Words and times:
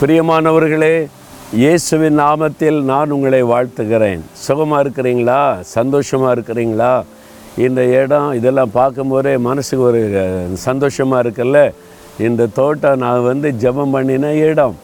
பிரியமானவர்களே 0.00 1.06
இயேசுவின் 1.52 2.18
நாமத்தில் 2.20 2.82
நான் 2.82 3.10
உங்களை 3.10 3.42
வாழ்த்துகிறேன். 3.42 4.20
சுகமாக 4.32 4.82
இருக்கிறீங்களா? 4.84 5.60
சந்தோஷமாக 5.60 6.34
இருக்கிறீங்களா? 6.34 7.02
இந்த 7.56 7.84
இடம் 7.84 8.32
இதெல்லாம் 8.32 8.70
பார்க்கும்போதே 8.72 9.36
மனசுக்கு 9.36 9.84
ஒரு 9.84 10.00
சந்தோஷமாக 10.54 11.28
இருக்குல்ல? 11.28 11.72
இந்த 12.18 12.46
தோட்டம் 12.46 12.98
நான் 12.98 13.22
வந்து 13.22 13.50
ஜெபம் 13.50 13.90
பண்ணின 13.90 14.32
இடம். 14.34 14.76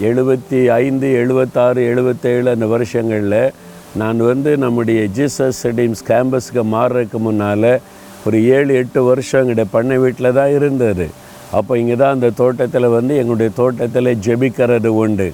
எழுபத்தி 0.00 0.66
ஐந்து 0.66 1.12
எழுபத்தாறு 1.12 1.94
எழுபத்தேழு 1.94 2.50
அந்த 2.50 2.66
வருஷங்களில் 2.66 3.52
நான் 3.94 4.16
வந்து 4.16 4.56
நம்முடைய 4.56 5.06
ஜீசஸ் 5.16 5.62
டீம்ஸ் 5.62 6.04
கேம்பஸுக்கு 6.08 6.64
மாறுறதுக்கு 6.74 7.20
முன்னால் 7.28 7.80
ஒரு 8.26 8.44
ஏழு 8.44 8.74
எட்டு 8.74 9.04
வருஷம் 9.04 9.40
எங்கிட்ட 9.42 9.64
பண்ணை 9.70 9.98
வீட்டில் 9.98 10.32
தான் 10.32 10.54
இருந்தது. 10.54 11.08
அப்போ 11.56 11.72
இங்கே 11.80 11.96
தான் 12.02 12.14
அந்த 12.16 12.28
தோட்டத்தில் 12.40 12.94
வந்து 12.96 13.12
எங்களுடைய 13.20 13.50
தோட்டத்தில் 13.60 14.10
ஜெபிக்கிறது 14.26 14.90
உண்டு. 15.02 15.28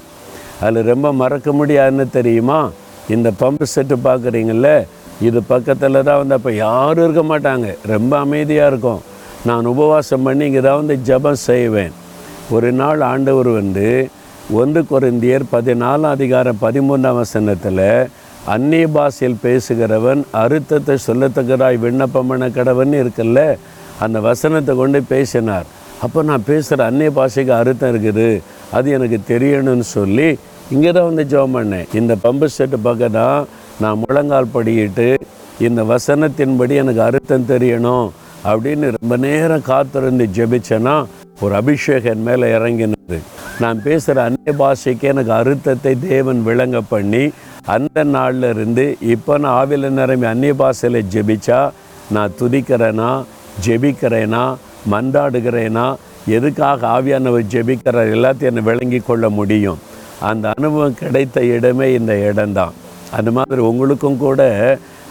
அதில் 0.64 0.88
ரொம்ப 0.92 1.06
மறக்க 1.20 1.52
முடியாதுன்னு 1.58 2.06
தெரியுமா? 2.18 2.58
இந்த 3.14 3.28
பம்பு 3.42 3.66
செட்டு 3.74 3.96
பார்க்குறீங்கள 4.08 4.68
இது 5.28 5.40
பக்கத்தில் 5.50 6.04
தான் 6.08 6.20
வந்து 6.20 6.36
அப்போ 6.38 6.50
யாரும் 6.66 7.04
இருக்க 7.06 7.22
மாட்டாங்க. 7.32 7.66
ரொம்ப 7.92 8.12
அமைதியாக 8.24 8.70
இருக்கும். 8.72 9.02
நான் 9.48 9.70
உபவாசம் 9.72 10.24
பண்ணி 10.26 10.44
இங்கே 10.48 10.62
தான் 10.66 10.80
வந்து 10.80 10.96
ஜெபம் 11.08 11.40
செய்வேன். 11.48 11.92
ஒரு 12.54 12.70
நாள் 12.80 13.00
ஆண்டவர் 13.12 13.50
வந்து 13.60 13.88
ஒன்று 14.60 14.80
குறைந்தியர் 14.90 15.44
பதினாலாம் 15.52 16.14
அதிகாரம் 16.16 16.58
பதிமூன்றாம் 16.64 17.18
வசனத்தில் 17.20 17.86
அந்நிய 18.54 18.86
பாஷையில் 18.94 19.38
பேசுகிறவன் 19.44 20.22
அறுத்தத்தை 20.40 20.94
சொல்லத்தக்கதாய் 21.06 21.78
விண்ணப்பம் 21.84 22.28
பண்ண 22.30 22.46
கடவன் 22.56 22.98
இருக்குல்ல? 23.02 23.40
அந்த 24.04 24.18
வசனத்தை 24.28 24.72
கொண்டு 24.82 25.00
பேசினார். 25.12 25.68
அப்போ 26.04 26.20
நான் 26.30 26.48
பேசுகிற 26.50 26.86
அந்நிய 26.90 27.10
பாஷைக்கு 27.18 27.52
அர்த்தம் 27.60 27.90
இருக்குது. 27.92 28.28
அது 28.76 28.88
எனக்கு 28.96 29.18
தெரியணும்னு 29.32 29.86
சொல்லி 29.96 30.28
இங்கே 30.74 30.90
தான் 30.96 31.08
வந்து 31.10 31.24
ஜெபம் 31.32 31.54
பண்ணேன். 31.56 31.86
இந்த 31.98 32.12
பம்பு 32.24 32.46
செட்டு 32.56 32.78
பக்கம் 32.86 33.16
தான் 33.20 33.38
நான் 33.82 34.00
முழங்கால் 34.02 34.54
படியிட்டு 34.56 35.08
இந்த 35.66 35.80
வசனத்தின்படி 35.92 36.74
எனக்கு 36.82 37.02
அர்த்தம் 37.08 37.48
தெரியணும் 37.52 38.08
அப்படின்னு 38.50 38.86
ரொம்ப 38.96 39.16
நேரம் 39.26 39.66
காத்திருந்து 39.70 40.24
ஜெபிச்சேன்னா 40.38 40.96
ஒரு 41.44 41.54
அபிஷேகம் 41.60 42.12
என் 42.14 42.26
மேலே 42.28 42.46
இறங்கினது. 42.56 43.18
நான் 43.62 43.78
பேசுகிற 43.86 44.18
அந்நிய 44.28 44.52
பாஷைக்கு 44.60 45.06
எனக்கு 45.12 45.32
அர்த்தத்தை 45.40 45.92
தேவன் 46.08 46.40
விளங்க 46.48 46.78
பண்ணி 46.92 47.24
அந்த 47.74 47.98
நாளில் 48.16 48.48
இருந்து 48.54 48.84
இப்போ 49.14 49.34
நான் 49.42 49.56
ஆவில 49.60 49.90
நிரம்பி 49.98 50.26
அந்நிய 50.32 50.54
பாஷையில் 50.62 51.00
ஜெபிச்சா 51.14 51.60
நான் 52.16 52.34
துதிக்கிறேனா 52.40 53.10
ஜெபிக்கிறேனா 53.66 54.44
மன்றாடுகிறேனா? 54.90 55.94
எதுக்காக 56.26 56.86
ஆவியானவர் 56.86 57.50
ஜெபிக்கிறார் 57.54 58.14
எல்லாத்தையும் 58.16 58.50
என்னை 58.50 58.62
விளங்கி 58.62 58.98
கொள்ள 58.98 59.28
முடியும்? 59.28 59.78
அந்த 60.20 60.52
அனுபவம் 60.56 60.94
கிடைத்த 60.94 61.44
இடமே 61.44 61.92
இந்த 61.92 62.16
இடம்தான். 62.18 62.72
அந்த 63.10 63.30
மாதிரி 63.30 63.60
உங்களுக்கும் 63.60 64.16
கூட 64.16 64.42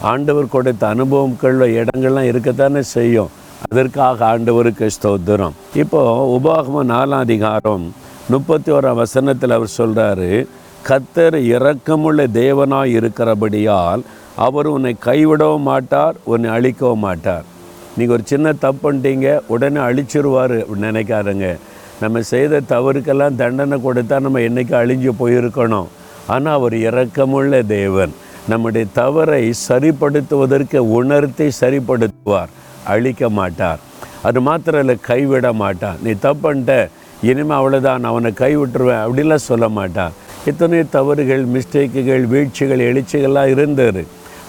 ஆண்டவர் 0.00 0.52
கொடுத்த 0.54 0.86
அனுபவங்கள் 0.86 1.58
இடங்கள்லாம் 1.60 2.30
இருக்கத்தானே 2.30 2.78
செய்யும். 2.78 3.30
அதற்காக 3.70 4.18
ஆண்டவருக்கு 4.32 4.88
ஸ்தோத்திரம். 4.96 5.54
இப்போது 5.74 6.26
உபாகமம் 6.36 6.90
நாலாம் 6.94 7.24
அதிகாரம் 7.26 7.94
முப்பத்தி 8.28 8.72
ஓராம் 8.72 9.00
வசனத்தில் 9.02 9.50
அவர் 9.50 9.76
சொல்கிறாரு 9.78 10.46
கத்தர் 10.88 11.36
இரக்கமுள்ள 11.54 12.26
தேவனாய் 12.40 12.94
இருக்கிறபடியால் 12.98 14.02
அவர் 14.36 14.66
உன்னை 14.66 14.96
கைவிடவும் 15.04 15.66
மாட்டார் 15.70 16.16
உன்னை 16.24 16.50
அழிக்கவும் 16.50 16.98
மாட்டார். 16.98 17.44
நீங்கள் 17.96 18.16
ஒரு 18.16 18.24
சின்ன 18.30 18.52
தப்பு 18.64 18.82
பண்ணிட்டீங்க 18.84 19.28
உடனே 19.54 19.80
அழிச்சிருவார் 19.88 20.56
நினைக்காருங்க 20.84 21.48
நம்ம 22.02 22.22
செய்த 22.32 22.60
தவறுக்கெல்லாம் 22.72 23.36
தண்டனை 23.42 23.76
கொடுத்தா 23.84 24.16
நம்ம 24.24 24.40
என்றைக்கு 24.46 24.74
அழிஞ்சு 24.80 25.10
போயிருக்கணும்? 25.20 25.88
ஆனால் 26.34 26.56
அவர் 26.58 26.76
இரக்கமுள்ள 26.88 27.60
தேவன். 27.76 28.12
நம்முடைய 28.52 28.86
தவறை 29.00 29.42
சரிப்படுத்துவதற்கு 29.68 30.78
உணர்த்தி 30.98 31.46
சரிப்படுத்துவார். 31.60 32.50
அழிக்க 32.94 33.28
மாட்டார். 33.38 33.80
அது 34.28 34.40
மாத்திரம் 34.48 34.82
இல்லை 34.84 34.96
கைவிட 35.10 35.46
மாட்டான் 35.62 35.98
நீ 36.04 36.12
தப்புன்ட்ட 36.26 36.74
இனிமேல் 37.30 37.58
அவ்வளோதான் 37.58 38.00
நான் 38.02 38.12
அவனை 38.12 38.30
கைவிட்டுருவேன் 38.42 39.02
அப்படிலாம் 39.04 39.48
சொல்ல 39.50 39.66
மாட்டான் 39.78 40.14
இத்தனை 40.50 40.80
தவறுகள் 40.98 41.44
மிஸ்டேக்குகள் 41.54 42.24
வீழ்ச்சிகள் 42.32 42.86
எழுச்சிகள்லாம் 42.90 43.52
இருந்தார் 43.54 44.02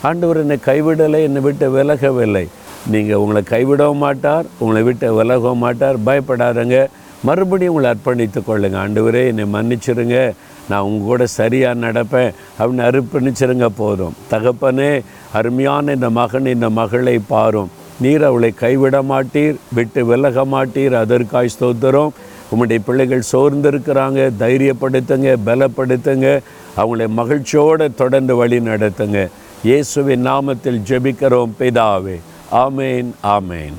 ஆண்டவர் 0.08 0.40
என்னை 0.44 0.58
கைவிடலை 0.70 1.20
என்னை 1.28 1.42
விட்டு 1.46 1.68
விலகவில்லை. 1.76 2.46
நீங்கள் 2.88 3.16
உங்களை 3.16 3.42
கைவிடவும் 3.42 3.98
மாட்டார் 3.98 4.46
உங்களை 4.58 4.84
விட்டு 4.84 5.14
விலகவும் 5.14 5.58
மாட்டார். 5.58 6.00
பயப்படாதங்க. 6.00 6.88
மறுபடியும் 7.24 7.74
உங்களை 7.74 7.96
அர்ப்பணித்து 7.96 8.42
கொள்ளுங்க. 8.42 8.78
ஆண்டவரே 8.78 9.26
என்னை 9.26 9.44
மன்னிச்சிருங்க. 9.54 10.34
நான் 10.70 10.82
உங்க 10.82 11.06
கூட 11.06 11.26
சரியாக 11.26 11.80
நடப்பேன். 11.80 12.34
அப்படின்னு 12.60 12.86
அர்ப்பணிச்சிருங்க 12.90 13.66
போதும். 13.66 14.16
தகப்பனே 14.32 15.02
அருமையான 15.34 15.92
இந்த 15.92 16.10
மகன் 16.10 16.46
இந்த 16.46 16.70
மகளை 16.70 17.20
பாரும். 17.28 17.72
நீர் 18.00 18.24
அவளை 18.24 18.52
கைவிட 18.52 19.02
மாட்டீர் 19.02 19.56
விட்டு 19.74 20.06
விலக 20.06 20.46
மாட்டீர். 20.46 20.94
அதற்காய் 20.94 21.50
ஸ்தோத்திரம். 21.60 22.10
உங்களுடைய 22.44 22.82
பிள்ளைகள் 22.86 23.24
சோர்ந்திருக்கிறாங்க. 23.32 24.32
தைரியப்படுத்துங்க 24.40 25.36
பலப்படுத்துங்க. 25.46 26.40
அவங்களை 26.78 27.08
மகிழ்ச்சியோடு 27.08 27.94
தொடர்ந்து 27.96 28.36
வழி 28.36 28.60
நடத்துங்க. 28.60 29.28
இயேசுவின் 29.64 30.28
நாமத்தில் 30.28 30.82
ஜெபிக்கிறோம் 30.88 31.52
பிதாவே. 31.60 32.20
ஆமேன் 32.64 33.10
ஆமேன். 33.36 33.78